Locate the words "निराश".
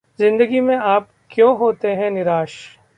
2.11-2.77